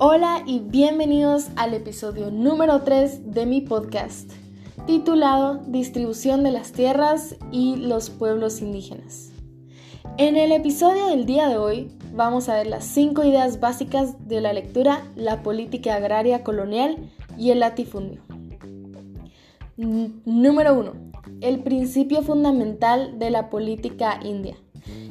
Hola 0.00 0.44
y 0.46 0.60
bienvenidos 0.60 1.48
al 1.56 1.74
episodio 1.74 2.30
número 2.30 2.82
3 2.82 3.32
de 3.32 3.46
mi 3.46 3.62
podcast, 3.62 4.30
titulado 4.86 5.56
Distribución 5.66 6.44
de 6.44 6.52
las 6.52 6.70
tierras 6.70 7.34
y 7.50 7.74
los 7.74 8.08
pueblos 8.08 8.62
indígenas. 8.62 9.32
En 10.16 10.36
el 10.36 10.52
episodio 10.52 11.08
del 11.08 11.26
día 11.26 11.48
de 11.48 11.58
hoy 11.58 11.90
vamos 12.14 12.48
a 12.48 12.54
ver 12.54 12.68
las 12.68 12.84
5 12.84 13.24
ideas 13.24 13.58
básicas 13.58 14.28
de 14.28 14.40
la 14.40 14.52
lectura 14.52 15.04
La 15.16 15.42
política 15.42 15.96
agraria 15.96 16.44
colonial 16.44 17.10
y 17.36 17.50
el 17.50 17.58
latifundio. 17.58 18.22
número 19.76 20.78
1. 20.78 20.92
El 21.40 21.58
principio 21.64 22.22
fundamental 22.22 23.18
de 23.18 23.30
la 23.30 23.50
política 23.50 24.20
india. 24.22 24.54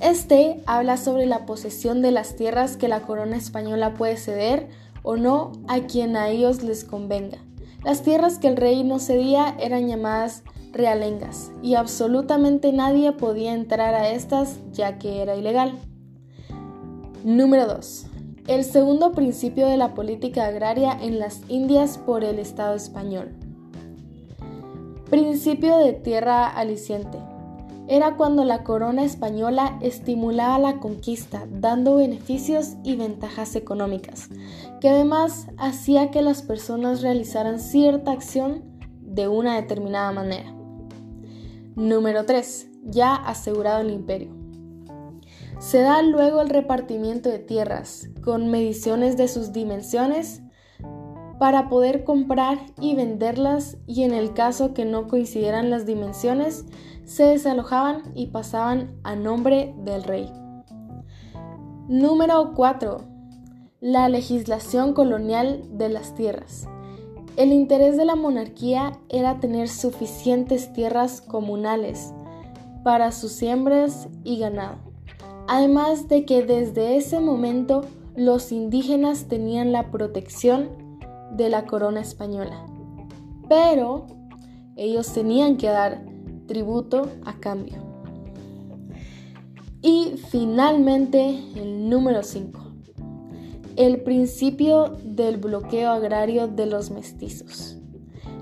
Este 0.00 0.62
habla 0.66 0.96
sobre 0.96 1.26
la 1.26 1.44
posesión 1.44 2.02
de 2.02 2.12
las 2.12 2.36
tierras 2.36 2.76
que 2.76 2.86
la 2.86 3.00
corona 3.00 3.36
española 3.36 3.94
puede 3.94 4.16
ceder 4.16 4.68
o 5.02 5.16
no 5.16 5.52
a 5.66 5.80
quien 5.80 6.16
a 6.16 6.28
ellos 6.28 6.62
les 6.62 6.84
convenga. 6.84 7.38
Las 7.84 8.02
tierras 8.02 8.38
que 8.38 8.46
el 8.46 8.56
rey 8.56 8.84
no 8.84 9.00
cedía 9.00 9.56
eran 9.58 9.88
llamadas 9.88 10.44
realengas 10.72 11.50
y 11.62 11.74
absolutamente 11.74 12.72
nadie 12.72 13.10
podía 13.12 13.54
entrar 13.54 13.94
a 13.94 14.10
estas 14.10 14.58
ya 14.72 14.98
que 14.98 15.20
era 15.22 15.34
ilegal. 15.34 15.78
Número 17.24 17.66
2. 17.66 18.06
El 18.46 18.64
segundo 18.64 19.12
principio 19.12 19.66
de 19.66 19.76
la 19.76 19.94
política 19.94 20.46
agraria 20.46 20.92
en 20.92 21.18
las 21.18 21.40
Indias 21.48 21.98
por 21.98 22.22
el 22.22 22.38
Estado 22.38 22.76
español. 22.76 23.30
Principio 25.10 25.76
de 25.78 25.92
tierra 25.92 26.46
aliciente 26.46 27.18
era 27.88 28.16
cuando 28.16 28.44
la 28.44 28.64
corona 28.64 29.02
española 29.02 29.78
estimulaba 29.80 30.58
la 30.58 30.78
conquista, 30.78 31.46
dando 31.50 31.96
beneficios 31.96 32.74
y 32.84 32.96
ventajas 32.96 33.56
económicas, 33.56 34.28
que 34.80 34.90
además 34.90 35.48
hacía 35.56 36.10
que 36.10 36.20
las 36.20 36.42
personas 36.42 37.00
realizaran 37.00 37.58
cierta 37.58 38.12
acción 38.12 38.62
de 39.00 39.26
una 39.26 39.56
determinada 39.56 40.12
manera. 40.12 40.54
Número 41.76 42.26
3. 42.26 42.68
Ya 42.84 43.14
asegurado 43.14 43.80
el 43.80 43.90
imperio. 43.90 44.36
Se 45.58 45.80
da 45.80 46.02
luego 46.02 46.40
el 46.40 46.50
repartimiento 46.50 47.30
de 47.30 47.38
tierras, 47.38 48.08
con 48.22 48.48
mediciones 48.48 49.16
de 49.16 49.28
sus 49.28 49.52
dimensiones, 49.52 50.42
para 51.38 51.68
poder 51.68 52.04
comprar 52.04 52.58
y 52.80 52.94
venderlas 52.94 53.76
y 53.86 54.02
en 54.02 54.12
el 54.12 54.32
caso 54.32 54.74
que 54.74 54.84
no 54.84 55.06
coincidieran 55.08 55.70
las 55.70 55.86
dimensiones, 55.86 56.64
se 57.04 57.24
desalojaban 57.24 58.02
y 58.14 58.26
pasaban 58.26 58.90
a 59.02 59.16
nombre 59.16 59.74
del 59.84 60.04
rey. 60.04 60.30
Número 61.88 62.52
4. 62.54 62.98
La 63.80 64.08
legislación 64.08 64.92
colonial 64.92 65.62
de 65.70 65.88
las 65.88 66.14
tierras. 66.14 66.68
El 67.36 67.52
interés 67.52 67.96
de 67.96 68.04
la 68.04 68.16
monarquía 68.16 68.98
era 69.08 69.38
tener 69.38 69.68
suficientes 69.68 70.72
tierras 70.72 71.20
comunales 71.20 72.12
para 72.82 73.12
sus 73.12 73.32
siembras 73.32 74.08
y 74.24 74.38
ganado. 74.38 74.76
Además 75.46 76.08
de 76.08 76.24
que 76.24 76.42
desde 76.42 76.96
ese 76.96 77.20
momento 77.20 77.82
los 78.16 78.50
indígenas 78.50 79.28
tenían 79.28 79.70
la 79.70 79.90
protección 79.92 80.87
de 81.32 81.48
la 81.48 81.66
corona 81.66 82.00
española. 82.00 82.66
Pero 83.48 84.06
ellos 84.76 85.12
tenían 85.12 85.56
que 85.56 85.68
dar 85.68 86.04
tributo 86.46 87.10
a 87.24 87.34
cambio. 87.34 87.88
Y 89.82 90.14
finalmente 90.30 91.38
el 91.54 91.88
número 91.88 92.22
5. 92.22 92.60
El 93.76 94.02
principio 94.02 94.96
del 95.04 95.36
bloqueo 95.36 95.90
agrario 95.90 96.48
de 96.48 96.66
los 96.66 96.90
mestizos. 96.90 97.76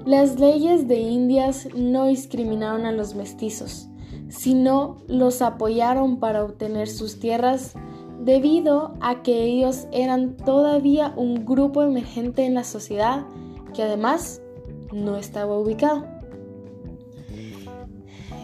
Las 0.07 0.39
leyes 0.39 0.89
de 0.89 1.01
Indias 1.01 1.69
no 1.75 2.07
discriminaron 2.07 2.87
a 2.87 2.93
los 2.93 3.15
mestizos, 3.15 3.89
sino 4.29 4.99
los 5.09 5.43
apoyaron 5.43 6.21
para 6.21 6.45
obtener 6.45 6.89
sus 6.89 7.19
tierras 7.19 7.75
debido 8.21 8.95
a 9.01 9.23
que 9.23 9.45
ellos 9.45 9.87
eran 9.93 10.37
todavía 10.37 11.13
un 11.17 11.45
grupo 11.45 11.83
emergente 11.83 12.45
en 12.45 12.55
la 12.55 12.65
sociedad 12.65 13.25
que 13.75 13.83
además 13.83 14.41
no 14.93 15.17
estaba 15.17 15.59
ubicado. 15.59 16.07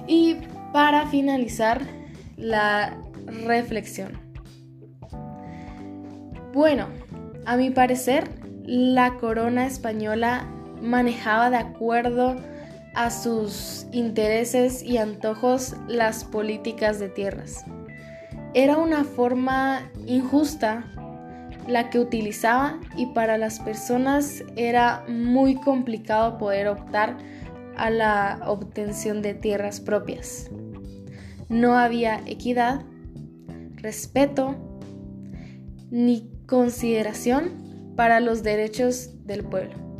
Y 0.06 0.36
para 0.72 1.06
finalizar, 1.06 1.80
la 2.36 2.98
reflexión. 3.46 4.18
Bueno, 6.52 6.86
a 7.46 7.56
mi 7.56 7.70
parecer, 7.70 8.28
la 8.64 9.16
corona 9.18 9.66
española 9.66 10.48
manejaba 10.82 11.50
de 11.50 11.56
acuerdo 11.56 12.36
a 12.94 13.10
sus 13.10 13.86
intereses 13.92 14.82
y 14.82 14.98
antojos 14.98 15.74
las 15.88 16.24
políticas 16.24 16.98
de 16.98 17.08
tierras. 17.08 17.64
Era 18.54 18.76
una 18.76 19.04
forma 19.04 19.90
injusta 20.06 20.84
la 21.66 21.90
que 21.90 21.98
utilizaba 21.98 22.78
y 22.96 23.06
para 23.06 23.38
las 23.38 23.60
personas 23.60 24.44
era 24.56 25.04
muy 25.08 25.54
complicado 25.54 26.36
poder 26.38 26.68
optar 26.68 27.16
a 27.76 27.88
la 27.90 28.40
obtención 28.46 29.22
de 29.22 29.34
tierras 29.34 29.80
propias. 29.80 30.50
No 31.48 31.78
había 31.78 32.20
equidad, 32.26 32.82
respeto 33.76 34.56
ni 35.90 36.30
consideración 36.46 37.94
para 37.96 38.20
los 38.20 38.42
derechos 38.42 39.26
del 39.26 39.44
pueblo. 39.44 39.91